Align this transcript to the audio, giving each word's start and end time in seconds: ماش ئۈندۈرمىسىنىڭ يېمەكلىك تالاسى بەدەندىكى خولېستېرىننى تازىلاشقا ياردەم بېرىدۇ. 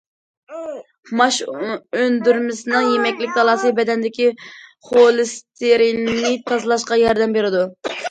ماش 1.19 1.37
ئۈندۈرمىسىنىڭ 1.51 2.89
يېمەكلىك 2.95 3.37
تالاسى 3.37 3.75
بەدەندىكى 3.83 4.33
خولېستېرىننى 4.91 6.37
تازىلاشقا 6.53 7.03
ياردەم 7.07 7.41
بېرىدۇ. 7.43 7.67